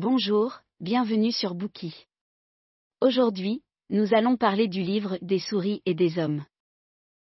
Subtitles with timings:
[0.00, 2.06] Bonjour, bienvenue sur Bookie.
[3.00, 6.44] Aujourd'hui, nous allons parler du livre Des souris et des hommes.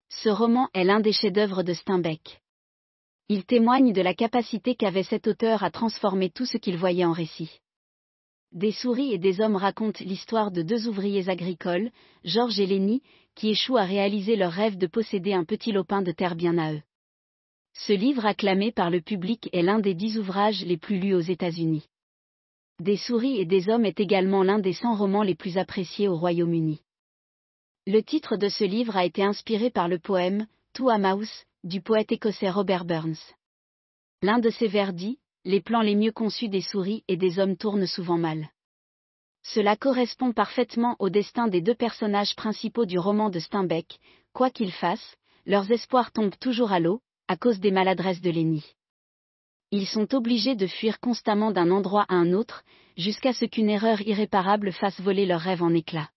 [0.07, 2.41] Ce roman est l'un des chefs-d'œuvre de Steinbeck.
[3.27, 7.11] Il témoigne de la capacité qu'avait cet auteur à transformer tout ce qu'il voyait en
[7.11, 7.59] récit.
[8.53, 11.91] Des souris et des hommes racontent l'histoire de deux ouvriers agricoles,
[12.23, 13.01] Georges et Lenny,
[13.35, 16.71] qui échouent à réaliser leur rêve de posséder un petit lopin de terre bien à
[16.71, 16.81] eux.
[17.73, 21.19] Ce livre acclamé par le public est l'un des dix ouvrages les plus lus aux
[21.19, 21.89] États-Unis.
[22.79, 26.17] Des souris et des hommes est également l'un des 100 romans les plus appréciés au
[26.17, 26.81] Royaume-Uni.
[27.85, 31.81] Le titre de ce livre a été inspiré par le poème To a Mouse du
[31.81, 33.19] poète écossais Robert Burns.
[34.23, 37.57] L'un de ses vers dit Les plans les mieux conçus des souris et des hommes
[37.57, 38.49] tournent souvent mal.
[39.43, 43.99] Cela correspond parfaitement au destin des deux personnages principaux du roman de Steinbeck,
[44.33, 45.15] quoi qu'ils fassent,
[45.45, 48.65] leurs espoirs tombent toujours à l'eau, à cause des maladresses de Lenny
[49.75, 52.63] ils sont obligés de fuir constamment d'un endroit à un autre,
[52.95, 56.11] jusqu'à ce qu'une erreur irréparable fasse voler leurs rêves en éclats.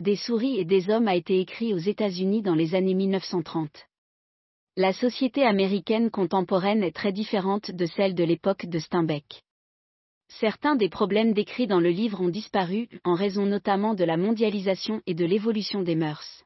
[0.00, 3.70] Des souris et des hommes a été écrit aux États-Unis dans les années 1930.
[4.76, 9.44] La société américaine contemporaine est très différente de celle de l'époque de Steinbeck.
[10.28, 15.02] Certains des problèmes décrits dans le livre ont disparu, en raison notamment de la mondialisation
[15.06, 16.42] et de l'évolution des mœurs.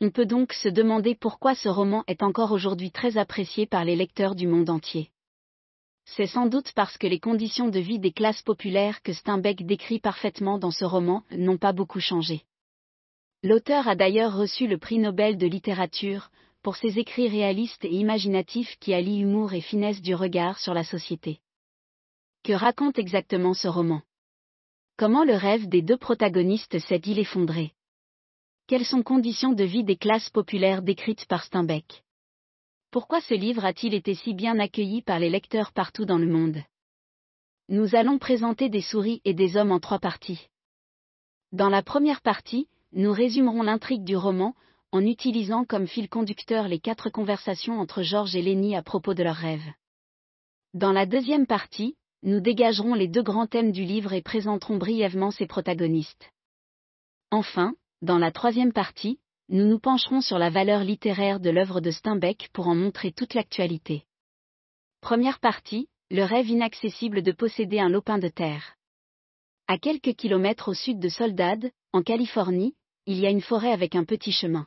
[0.00, 3.96] On peut donc se demander pourquoi ce roman est encore aujourd'hui très apprécié par les
[3.96, 5.10] lecteurs du monde entier.
[6.04, 10.00] C'est sans doute parce que les conditions de vie des classes populaires que Steinbeck décrit
[10.00, 12.42] parfaitement dans ce roman n'ont pas beaucoup changé.
[13.42, 16.30] L'auteur a d'ailleurs reçu le prix Nobel de littérature,
[16.62, 20.82] pour ses écrits réalistes et imaginatifs qui allient humour et finesse du regard sur la
[20.82, 21.40] société.
[22.42, 24.00] Que raconte exactement ce roman?
[24.96, 27.72] Comment le rêve des deux protagonistes s'est-il effondré?
[28.66, 32.02] Quelles sont conditions de vie des classes populaires décrites par Steinbeck?
[32.94, 36.62] Pourquoi ce livre a-t-il été si bien accueilli par les lecteurs partout dans le monde?
[37.68, 40.46] Nous allons présenter des souris et des hommes en trois parties.
[41.50, 44.54] Dans la première partie, nous résumerons l'intrigue du roman,
[44.92, 49.24] en utilisant comme fil conducteur les quatre conversations entre Georges et Lenny à propos de
[49.24, 49.72] leurs rêves.
[50.72, 55.32] Dans la deuxième partie, nous dégagerons les deux grands thèmes du livre et présenterons brièvement
[55.32, 56.30] ses protagonistes.
[57.32, 59.18] Enfin, dans la troisième partie,
[59.48, 63.34] nous nous pencherons sur la valeur littéraire de l'œuvre de Steinbeck pour en montrer toute
[63.34, 64.04] l'actualité.
[65.00, 68.76] Première partie, le rêve inaccessible de posséder un lopin de terre.
[69.66, 72.74] À quelques kilomètres au sud de Soldad, en Californie,
[73.06, 74.66] il y a une forêt avec un petit chemin.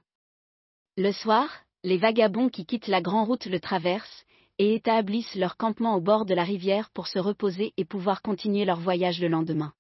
[0.96, 1.50] Le soir,
[1.84, 4.26] les vagabonds qui quittent la grande route le traversent,
[4.60, 8.66] et établissent leur campement au bord de la rivière pour se reposer et pouvoir continuer
[8.66, 9.74] leur voyage le lendemain.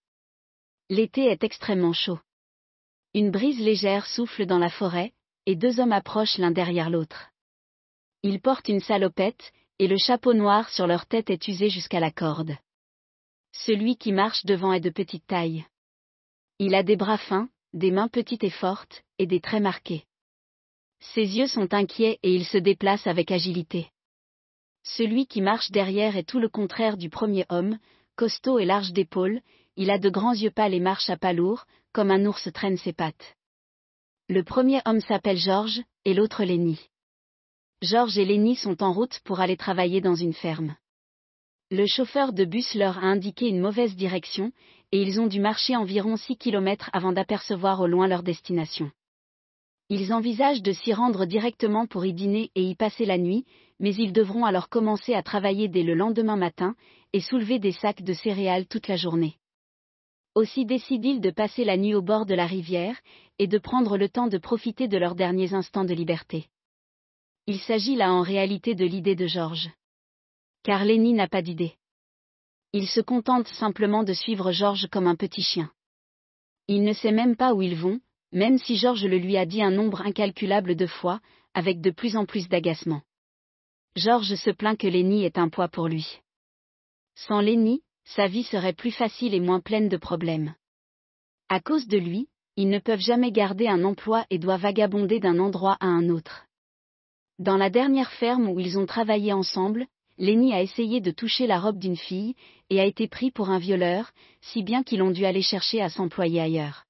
[0.89, 2.19] L'été est extrêmement chaud.
[3.13, 5.13] Une brise légère souffle dans la forêt,
[5.45, 7.29] et deux hommes approchent l'un derrière l'autre.
[8.23, 12.11] Ils portent une salopette, et le chapeau noir sur leur tête est usé jusqu'à la
[12.11, 12.55] corde.
[13.53, 15.65] Celui qui marche devant est de petite taille.
[16.59, 20.03] Il a des bras fins, des mains petites et fortes, et des traits marqués.
[20.99, 23.91] Ses yeux sont inquiets et il se déplace avec agilité.
[24.83, 27.77] Celui qui marche derrière est tout le contraire du premier homme,
[28.15, 29.41] costaud et large d'épaules,
[29.77, 32.77] il a de grands yeux pâles et marche à pas lourds, comme un ours traîne
[32.77, 33.35] ses pattes.
[34.27, 36.89] Le premier homme s'appelle Georges, et l'autre Lenny.
[37.83, 40.75] Georges et Lenny sont en route pour aller travailler dans une ferme.
[41.69, 44.51] Le chauffeur de bus leur a indiqué une mauvaise direction,
[44.91, 48.89] et ils ont dû marcher environ 6 kilomètres avant d'apercevoir au loin leur destination.
[49.89, 53.45] Ils envisagent de s'y rendre directement pour y dîner et y passer la nuit,
[53.79, 56.75] mais ils devront alors commencer à travailler dès le lendemain matin,
[57.13, 59.37] et soulever des sacs de céréales toute la journée.
[60.37, 62.95] Aussi décident-ils de passer la nuit au bord de la rivière,
[63.39, 66.45] et de prendre le temps de profiter de leurs derniers instants de liberté.
[67.47, 69.71] Il s'agit là en réalité de l'idée de Georges.
[70.61, 71.73] Car Lenny n'a pas d'idée.
[72.71, 75.71] Il se contente simplement de suivre Georges comme un petit chien.
[76.67, 77.99] Il ne sait même pas où ils vont,
[78.31, 81.19] même si Georges le lui a dit un nombre incalculable de fois,
[81.55, 83.01] avec de plus en plus d'agacement.
[83.95, 86.19] Georges se plaint que Lenny est un poids pour lui.
[87.15, 87.81] Sans Lenny,
[88.15, 90.55] sa vie serait plus facile et moins pleine de problèmes.
[91.49, 95.39] À cause de lui, ils ne peuvent jamais garder un emploi et doivent vagabonder d'un
[95.39, 96.45] endroit à un autre.
[97.37, 99.85] Dans la dernière ferme où ils ont travaillé ensemble,
[100.17, 102.33] Lenny a essayé de toucher la robe d'une fille,
[102.69, 104.11] et a été pris pour un violeur,
[104.41, 106.85] si bien qu'ils ont dû aller chercher à s'employer ailleurs.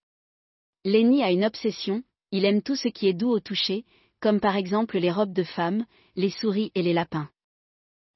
[0.85, 3.83] Lenny a une obsession, il aime tout ce qui est doux au toucher,
[4.21, 7.29] comme par exemple les robes de femmes, les souris et les lapins.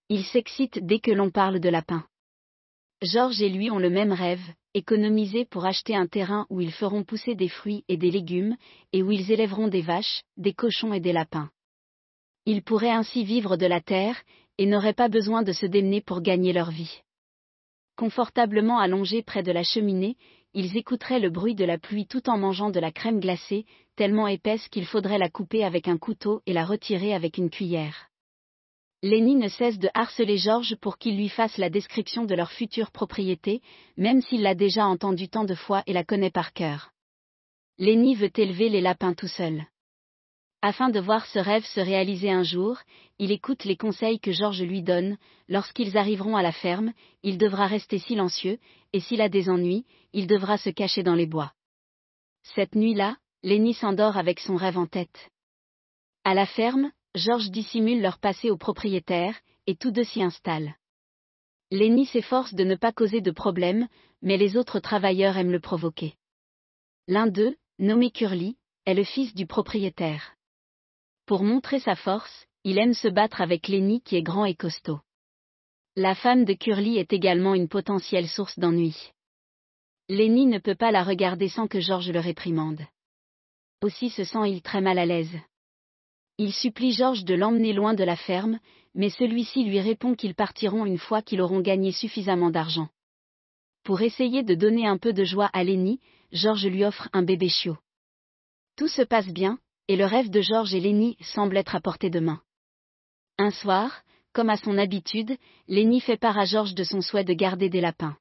[0.07, 2.05] Il s'excite dès que l'on parle de lapins.
[3.01, 4.43] Georges et lui ont le même rêve,
[4.75, 8.55] économiser pour acheter un terrain où ils feront pousser des fruits et des légumes,
[8.93, 11.49] et où ils élèveront des vaches, des cochons et des lapins.
[12.45, 14.21] Ils pourraient ainsi vivre de la terre,
[14.59, 17.01] et n'auraient pas besoin de se démener pour gagner leur vie.
[17.97, 20.15] Confortablement allongés près de la cheminée,
[20.53, 23.65] ils écouteraient le bruit de la pluie tout en mangeant de la crème glacée,
[23.95, 28.10] tellement épaisse qu'il faudrait la couper avec un couteau et la retirer avec une cuillère.
[29.03, 32.91] Lenny ne cesse de harceler George pour qu'il lui fasse la description de leur future
[32.91, 33.61] propriété,
[33.97, 36.91] même s'il l'a déjà entendue tant de fois et la connaît par cœur.
[37.79, 39.65] Lenny veut élever les lapins tout seul.
[40.61, 42.77] Afin de voir ce rêve se réaliser un jour,
[43.17, 45.17] il écoute les conseils que George lui donne,
[45.49, 46.93] lorsqu'ils arriveront à la ferme,
[47.23, 48.59] il devra rester silencieux,
[48.93, 51.53] et s'il a des ennuis, il devra se cacher dans les bois.
[52.55, 55.31] Cette nuit-là, Lenny s'endort avec son rêve en tête.
[56.23, 60.75] À la ferme, George dissimule leur passé au propriétaire, et tous deux s'y installent.
[61.69, 63.87] Lenny s'efforce de ne pas causer de problème,
[64.21, 66.15] mais les autres travailleurs aiment le provoquer.
[67.07, 70.35] L'un d'eux, nommé Curly, est le fils du propriétaire.
[71.25, 74.99] Pour montrer sa force, il aime se battre avec Lenny qui est grand et costaud.
[75.95, 79.11] La femme de Curly est également une potentielle source d'ennui.
[80.09, 82.81] Lenny ne peut pas la regarder sans que George le réprimande.
[83.81, 85.37] Aussi se sent-il très mal à l'aise.
[86.37, 88.59] Il supplie George de l'emmener loin de la ferme,
[88.95, 92.89] mais celui-ci lui répond qu'ils partiront une fois qu'ils auront gagné suffisamment d'argent.
[93.83, 95.99] Pour essayer de donner un peu de joie à Lenny,
[96.31, 97.77] George lui offre un bébé chiot.
[98.75, 102.09] Tout se passe bien, et le rêve de George et Lenny semble être à portée
[102.09, 102.41] de main.
[103.37, 104.03] Un soir,
[104.33, 105.35] comme à son habitude,
[105.67, 108.15] Lenny fait part à George de son souhait de garder des lapins.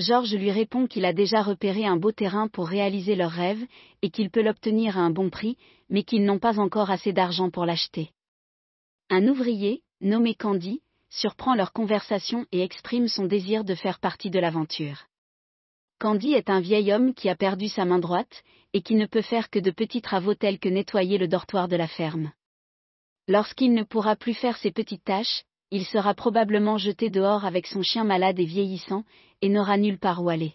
[0.00, 3.62] George lui répond qu'il a déjà repéré un beau terrain pour réaliser leur rêve,
[4.00, 5.58] et qu'il peut l'obtenir à un bon prix,
[5.90, 8.10] mais qu'ils n'ont pas encore assez d'argent pour l'acheter.
[9.10, 10.80] Un ouvrier, nommé Candy,
[11.10, 15.04] surprend leur conversation et exprime son désir de faire partie de l'aventure.
[15.98, 18.42] Candy est un vieil homme qui a perdu sa main droite,
[18.72, 21.76] et qui ne peut faire que de petits travaux tels que nettoyer le dortoir de
[21.76, 22.32] la ferme.
[23.28, 27.82] Lorsqu'il ne pourra plus faire ces petites tâches, il sera probablement jeté dehors avec son
[27.82, 29.04] chien malade et vieillissant,
[29.42, 30.54] et n'aura nulle part où aller.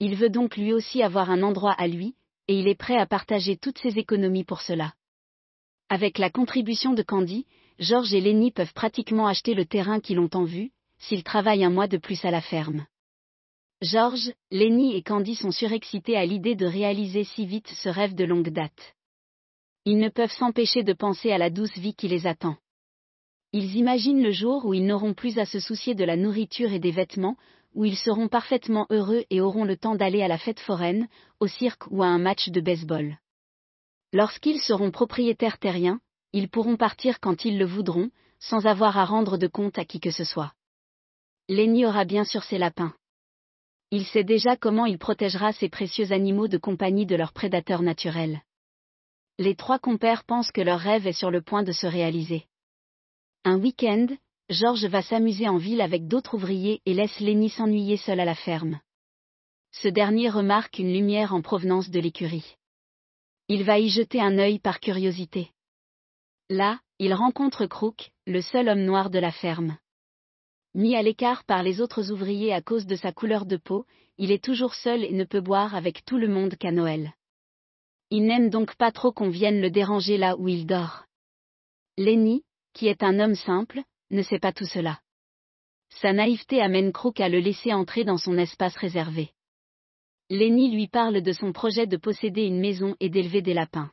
[0.00, 2.14] Il veut donc lui aussi avoir un endroit à lui,
[2.48, 4.94] et il est prêt à partager toutes ses économies pour cela.
[5.88, 7.46] Avec la contribution de Candy,
[7.78, 11.70] George et Lenny peuvent pratiquement acheter le terrain qu'ils ont en vue, s'ils travaillent un
[11.70, 12.86] mois de plus à la ferme.
[13.82, 18.24] George, Lenny et Candy sont surexcités à l'idée de réaliser si vite ce rêve de
[18.24, 18.94] longue date.
[19.84, 22.56] Ils ne peuvent s'empêcher de penser à la douce vie qui les attend.
[23.58, 26.78] Ils imaginent le jour où ils n'auront plus à se soucier de la nourriture et
[26.78, 27.38] des vêtements,
[27.72, 31.08] où ils seront parfaitement heureux et auront le temps d'aller à la fête foraine,
[31.40, 33.16] au cirque ou à un match de baseball.
[34.12, 36.00] Lorsqu'ils seront propriétaires terriens,
[36.34, 38.10] ils pourront partir quand ils le voudront,
[38.40, 40.52] sans avoir à rendre de compte à qui que ce soit.
[41.48, 42.92] Lenny aura bien sûr ses lapins.
[43.90, 48.42] Il sait déjà comment il protégera ces précieux animaux de compagnie de leurs prédateurs naturels.
[49.38, 52.44] Les trois compères pensent que leur rêve est sur le point de se réaliser.
[53.48, 54.08] Un week-end,
[54.50, 58.34] Georges va s'amuser en ville avec d'autres ouvriers et laisse Lenny s'ennuyer seul à la
[58.34, 58.80] ferme.
[59.70, 62.56] Ce dernier remarque une lumière en provenance de l'écurie.
[63.46, 65.52] Il va y jeter un œil par curiosité.
[66.50, 69.78] Là, il rencontre Crook, le seul homme noir de la ferme.
[70.74, 73.86] Mis à l'écart par les autres ouvriers à cause de sa couleur de peau,
[74.18, 77.12] il est toujours seul et ne peut boire avec tout le monde qu'à Noël.
[78.10, 81.04] Il n'aime donc pas trop qu'on vienne le déranger là où il dort.
[81.96, 82.42] Lenny,
[82.76, 85.00] qui est un homme simple, ne sait pas tout cela.
[85.88, 89.30] Sa naïveté amène Crook à le laisser entrer dans son espace réservé.
[90.28, 93.90] Lenny lui parle de son projet de posséder une maison et d'élever des lapins.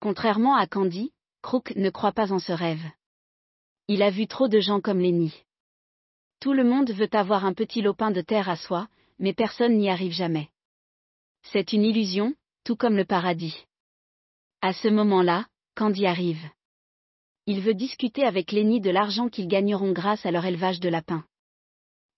[0.00, 1.12] Contrairement à Candy,
[1.42, 2.84] Crook ne croit pas en ce rêve.
[3.88, 5.44] Il a vu trop de gens comme Lenny.
[6.40, 8.88] Tout le monde veut avoir un petit lopin de terre à soi,
[9.18, 10.48] mais personne n'y arrive jamais.
[11.42, 13.66] C'est une illusion, tout comme le paradis.
[14.62, 16.42] À ce moment-là, Candy arrive.
[17.46, 21.24] Il veut discuter avec Lenny de l'argent qu'ils gagneront grâce à leur élevage de lapins.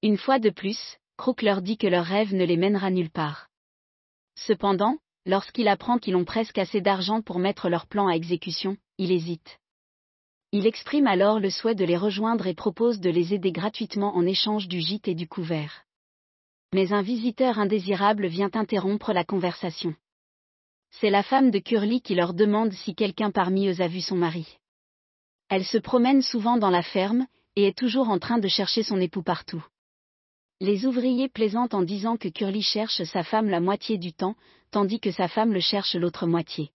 [0.02, 3.48] Une fois de plus, Crook leur dit que leur rêve ne les mènera nulle part.
[4.36, 9.12] Cependant, lorsqu'il apprend qu'ils ont presque assez d'argent pour mettre leur plan à exécution, il
[9.12, 9.58] hésite.
[10.52, 14.26] Il exprime alors le souhait de les rejoindre et propose de les aider gratuitement en
[14.26, 15.84] échange du gîte et du couvert.
[16.74, 19.94] Mais un visiteur indésirable vient interrompre la conversation.
[20.90, 24.16] C'est la femme de Curly qui leur demande si quelqu'un parmi eux a vu son
[24.16, 24.58] mari.
[25.48, 29.00] Elle se promène souvent dans la ferme, et est toujours en train de chercher son
[29.00, 29.64] époux partout.
[30.60, 34.36] Les ouvriers plaisantent en disant que Curly cherche sa femme la moitié du temps,
[34.70, 36.70] tandis que sa femme le cherche l'autre moitié.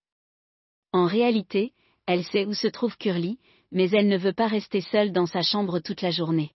[0.93, 1.73] En réalité,
[2.05, 3.39] elle sait où se trouve Curly,
[3.71, 6.51] mais elle ne veut pas rester seule dans sa chambre toute la journée.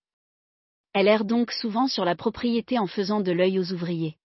[0.92, 4.16] Elle erre donc souvent sur la propriété en faisant de l'œil aux ouvriers.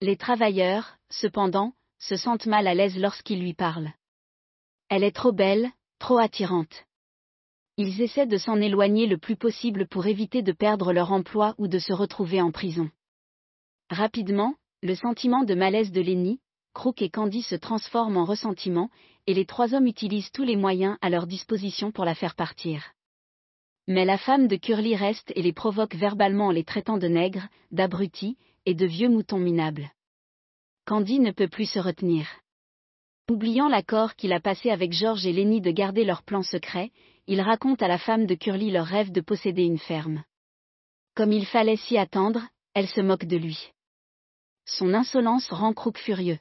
[0.00, 3.92] Les travailleurs, cependant, se sentent mal à l'aise lorsqu'ils lui parlent.
[4.88, 6.84] Elle est trop belle, trop attirante.
[7.82, 11.66] Ils essaient de s'en éloigner le plus possible pour éviter de perdre leur emploi ou
[11.66, 12.90] de se retrouver en prison.
[13.88, 16.40] Rapidement, le sentiment de malaise de Lenny,
[16.74, 18.90] Crook et Candy se transforment en ressentiment,
[19.26, 22.92] et les trois hommes utilisent tous les moyens à leur disposition pour la faire partir.
[23.88, 27.48] Mais la femme de Curly reste et les provoque verbalement en les traitant de nègres,
[27.70, 29.90] d'abrutis, et de vieux moutons minables.
[30.84, 32.28] Candy ne peut plus se retenir.
[33.30, 36.90] Oubliant l'accord qu'il a passé avec George et Lenny de garder leur plan secret,
[37.30, 40.24] il raconte à la femme de Curly leur rêve de posséder une ferme.
[41.14, 42.42] Comme il fallait s'y attendre,
[42.74, 43.70] elle se moque de lui.
[44.66, 46.40] Son insolence rend Crook furieux.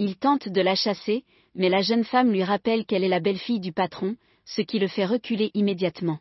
[0.00, 1.24] Il tente de la chasser,
[1.54, 4.88] mais la jeune femme lui rappelle qu'elle est la belle-fille du patron, ce qui le
[4.88, 6.18] fait reculer immédiatement.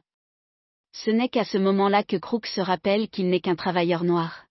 [0.91, 4.45] Ce n'est qu'à ce moment-là que Crook se rappelle qu'il n'est qu'un travailleur noir.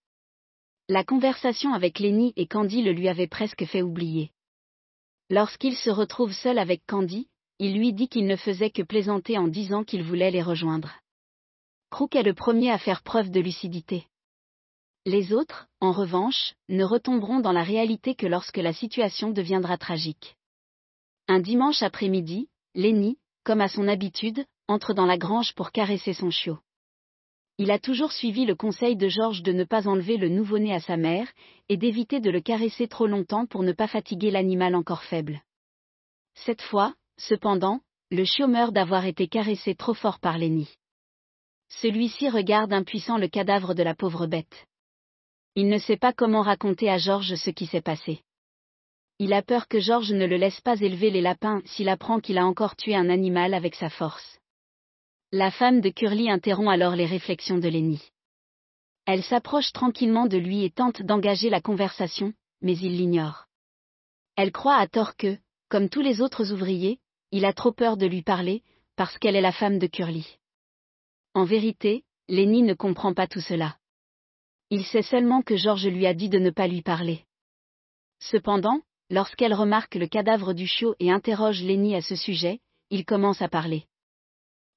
[0.88, 4.32] La conversation avec Lenny et Candy le lui avait presque fait oublier.
[5.30, 7.28] Lorsqu'il se retrouve seul avec Candy,
[7.64, 10.98] il lui dit qu'il ne faisait que plaisanter en disant qu'il voulait les rejoindre.
[11.90, 14.08] Crook est le premier à faire preuve de lucidité.
[15.06, 20.34] Les autres, en revanche, ne retomberont dans la réalité que lorsque la situation deviendra tragique.
[21.28, 26.30] Un dimanche après-midi, Lenny, comme à son habitude, entre dans la grange pour caresser son
[26.30, 26.58] chiot.
[27.58, 30.80] Il a toujours suivi le conseil de Georges de ne pas enlever le nouveau-né à
[30.80, 31.30] sa mère,
[31.68, 35.42] et d'éviter de le caresser trop longtemps pour ne pas fatiguer l'animal encore faible.
[36.34, 36.94] Cette fois,
[37.28, 40.68] cependant, le chiot meurt d'avoir été caressé trop fort par Lenny.
[41.80, 44.66] Celui-ci regarde impuissant le cadavre de la pauvre bête.
[45.54, 48.22] Il ne sait pas comment raconter à Georges ce qui s'est passé.
[49.18, 52.38] Il a peur que Georges ne le laisse pas élever les lapins s'il apprend qu'il
[52.38, 54.38] a encore tué un animal avec sa force.
[55.30, 58.02] La femme de Curly interrompt alors les réflexions de Lenny.
[59.06, 63.46] Elle s'approche tranquillement de lui et tente d'engager la conversation, mais il l'ignore.
[64.36, 65.38] Elle croit à tort que,
[65.68, 66.98] comme tous les autres ouvriers,
[67.32, 68.62] il a trop peur de lui parler,
[68.94, 70.38] parce qu'elle est la femme de Curly.
[71.34, 73.76] En vérité, Lenny ne comprend pas tout cela.
[74.70, 77.24] Il sait seulement que George lui a dit de ne pas lui parler.
[78.20, 82.60] Cependant, lorsqu'elle remarque le cadavre du chiot et interroge Lenny à ce sujet,
[82.90, 83.86] il commence à parler.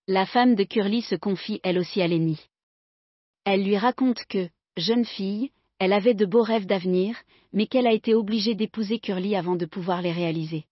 [0.07, 2.39] La femme de Curly se confie elle aussi à Lenny.
[3.43, 7.17] Elle lui raconte que, jeune fille, elle avait de beaux rêves d'avenir,
[7.51, 10.65] mais qu'elle a été obligée d'épouser Curly avant de pouvoir les réaliser.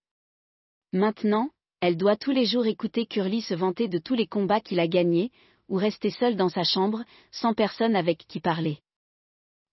[0.94, 1.50] Maintenant,
[1.84, 4.88] elle doit tous les jours écouter Curly se vanter de tous les combats qu'il a
[4.88, 5.32] gagnés,
[5.68, 8.78] ou rester seule dans sa chambre, sans personne avec qui parler.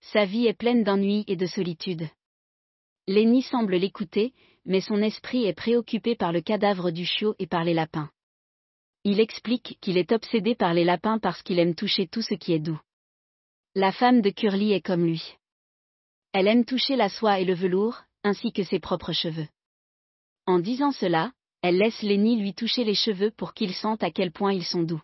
[0.01, 2.09] Sa vie est pleine d'ennui et de solitude.
[3.07, 7.63] Lenny semble l'écouter, mais son esprit est préoccupé par le cadavre du chiot et par
[7.63, 8.11] les lapins.
[9.05, 12.53] Il explique qu'il est obsédé par les lapins parce qu'il aime toucher tout ce qui
[12.53, 12.81] est doux.
[13.77, 15.37] La femme de Curly est comme lui.
[16.33, 19.47] Elle aime toucher la soie et le velours, ainsi que ses propres cheveux.
[20.47, 21.31] En disant cela,
[21.63, 24.83] elle laisse Lenny lui toucher les cheveux pour qu'il sente à quel point ils sont
[24.83, 25.03] doux.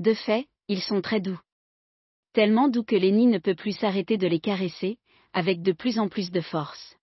[0.00, 1.38] De fait, ils sont très doux.
[2.32, 4.98] Tellement doux que Lenny ne peut plus s'arrêter de les caresser,
[5.32, 6.96] avec de plus en plus de force.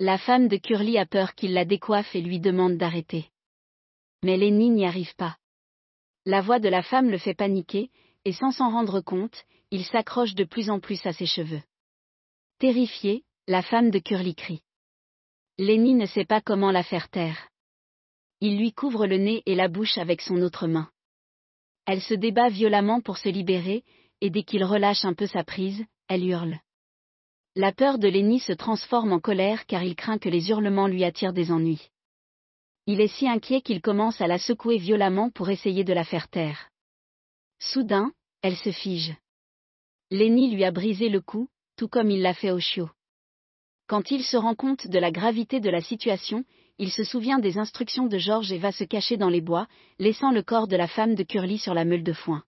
[0.00, 3.30] La femme de Curly a peur qu'il la décoiffe et lui demande d'arrêter.
[4.22, 5.36] Mais Lenny n'y arrive pas.
[6.24, 7.90] La voix de la femme le fait paniquer,
[8.24, 11.62] et sans s'en rendre compte, il s'accroche de plus en plus à ses cheveux.
[12.58, 14.62] Terrifiée, la femme de Curly crie.
[15.58, 17.48] Lenny ne sait pas comment la faire taire.
[18.40, 20.90] Il lui couvre le nez et la bouche avec son autre main.
[21.86, 23.84] Elle se débat violemment pour se libérer,
[24.20, 26.58] et dès qu'il relâche un peu sa prise, elle hurle.
[27.56, 31.02] La peur de Lenny se transforme en colère car il craint que les hurlements lui
[31.02, 31.90] attirent des ennuis.
[32.86, 36.28] Il est si inquiet qu'il commence à la secouer violemment pour essayer de la faire
[36.28, 36.70] taire.
[37.58, 39.14] Soudain, elle se fige.
[40.10, 42.88] Lenny lui a brisé le cou, tout comme il l'a fait au chiot.
[43.88, 46.44] Quand il se rend compte de la gravité de la situation,
[46.78, 49.66] il se souvient des instructions de Georges et va se cacher dans les bois,
[49.98, 52.44] laissant le corps de la femme de Curly sur la meule de foin.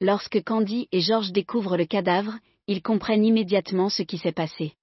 [0.00, 4.74] Lorsque Candy et Georges découvrent le cadavre, ils comprennent immédiatement ce qui s'est passé.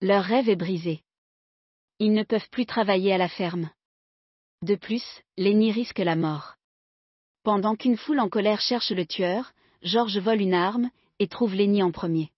[0.00, 1.00] Leur rêve est brisé.
[1.98, 3.70] Ils ne peuvent plus travailler à la ferme.
[4.62, 5.04] De plus,
[5.36, 6.54] Lenny risque la mort.
[7.42, 11.82] Pendant qu'une foule en colère cherche le tueur, George vole une arme, et trouve Lenny
[11.82, 12.30] en premier.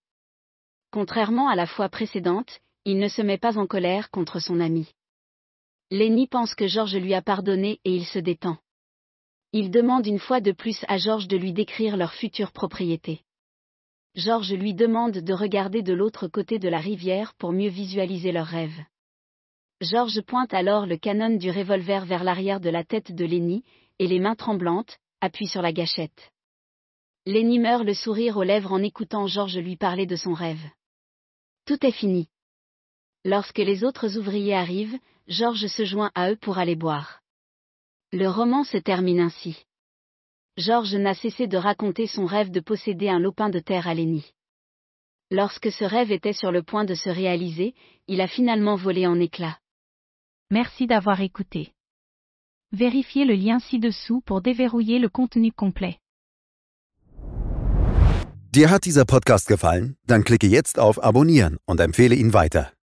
[0.91, 4.95] Contrairement à la fois précédente, il ne se met pas en colère contre son ami.
[5.91, 8.59] Lenny pense que George lui a pardonné et il se détend.
[9.53, 13.23] Il demande une fois de plus à George de lui décrire leur future propriété.
[14.15, 18.47] George lui demande de regarder de l'autre côté de la rivière pour mieux visualiser leurs
[18.47, 18.85] rêves.
[19.81, 23.65] George pointe alors le canon du revolver vers l'arrière de la tête de Lenny,
[23.99, 26.33] et les mains tremblantes, appuie sur la gâchette.
[27.25, 30.65] Lenny meurt le sourire aux lèvres en écoutant George lui parler de son rêve.
[31.65, 32.29] Tout est fini.
[33.25, 37.21] Lorsque les autres ouvriers arrivent, George se joint à eux pour aller boire.
[38.13, 39.67] Le roman se termine ainsi.
[40.57, 44.33] Georges n'a cessé de raconter son rêve de posséder un lopin de terre à Lénie.
[45.31, 47.75] Lorsque ce rêve était sur le point de se réaliser,
[48.07, 49.59] il a finalement volé en éclats.
[50.51, 51.75] Merci d'avoir écouté.
[52.73, 55.99] Vérifiez le lien ci-dessous pour déverrouiller le contenu complet.
[58.51, 59.97] Dir hat dieser Podcast gefallen?
[60.07, 62.73] Dann klicke jetzt auf Abonnieren und empfehle ihn weiter.